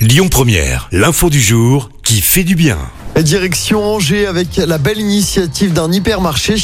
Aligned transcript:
Lyon 0.00 0.30
Première, 0.30 0.88
l'info 0.92 1.28
du 1.28 1.42
jour 1.42 1.90
qui 2.02 2.22
fait 2.22 2.42
du 2.42 2.54
bien. 2.54 2.78
Direction 3.18 3.84
Angers 3.84 4.24
avec 4.24 4.56
la 4.56 4.78
belle 4.78 4.96
initiative 4.98 5.74
d'un 5.74 5.92
hypermarché. 5.92 6.54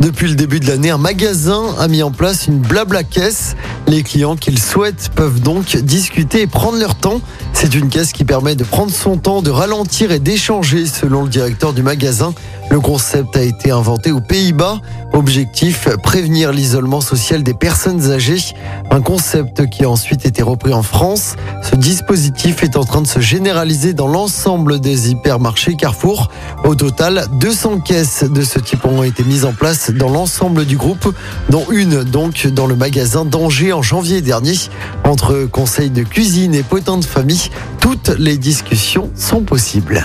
Depuis 0.00 0.28
le 0.28 0.34
début 0.34 0.60
de 0.60 0.66
l'année, 0.66 0.88
un 0.88 0.96
magasin 0.96 1.74
a 1.78 1.88
mis 1.88 2.02
en 2.02 2.10
place 2.10 2.46
une 2.46 2.58
blabla 2.58 3.02
caisse. 3.02 3.54
Les 3.86 4.02
clients 4.02 4.36
qu'ils 4.36 4.58
souhaitent 4.58 5.10
peuvent 5.14 5.40
donc 5.40 5.76
discuter 5.76 6.40
et 6.40 6.46
prendre 6.46 6.78
leur 6.78 6.94
temps. 6.94 7.20
C'est 7.52 7.74
une 7.74 7.90
caisse 7.90 8.12
qui 8.12 8.24
permet 8.24 8.54
de 8.54 8.64
prendre 8.64 8.90
son 8.90 9.18
temps, 9.18 9.42
de 9.42 9.50
ralentir 9.50 10.10
et 10.10 10.18
d'échanger 10.18 10.86
selon 10.86 11.24
le 11.24 11.28
directeur 11.28 11.74
du 11.74 11.82
magasin. 11.82 12.32
Le 12.70 12.80
concept 12.80 13.36
a 13.36 13.42
été 13.42 13.70
inventé 13.70 14.10
aux 14.10 14.20
Pays-Bas. 14.20 14.80
Objectif, 15.12 15.88
prévenir 16.02 16.52
l'isolement 16.52 17.00
social 17.00 17.42
des 17.42 17.54
personnes 17.54 18.10
âgées. 18.10 18.42
Un 18.90 19.00
concept 19.00 19.68
qui 19.70 19.84
a 19.84 19.90
ensuite 19.90 20.26
été 20.26 20.42
repris 20.42 20.74
en 20.74 20.82
France. 20.82 21.36
Ce 21.62 21.76
dispositif 21.76 22.62
est 22.62 22.76
en 22.76 22.84
train 22.84 23.02
de 23.02 23.06
se 23.06 23.20
généraliser 23.20 23.94
dans 23.94 24.08
l'ensemble 24.08 24.80
des 24.80 25.10
hypermarchés 25.10 25.76
Carrefour. 25.76 26.28
Au 26.64 26.74
total, 26.74 27.26
200 27.40 27.80
caisses 27.80 28.24
de 28.24 28.42
ce 28.42 28.58
type 28.58 28.84
ont 28.84 29.02
été 29.02 29.22
mises 29.24 29.44
en 29.44 29.52
place 29.52 29.90
dans 29.90 30.10
l'ensemble 30.10 30.64
du 30.64 30.76
groupe, 30.76 31.14
dont 31.48 31.66
une 31.70 32.04
donc 32.04 32.46
dans 32.48 32.66
le 32.66 32.76
magasin 32.76 33.24
d'Angers 33.24 33.72
en 33.72 33.82
janvier 33.82 34.20
dernier. 34.20 34.56
Entre 35.04 35.46
conseils 35.50 35.90
de 35.90 36.02
cuisine 36.02 36.54
et 36.54 36.62
potins 36.62 36.98
de 36.98 37.04
famille, 37.04 37.50
toutes 37.80 38.10
les 38.18 38.36
discussions 38.36 39.10
sont 39.14 39.42
possibles. 39.42 40.04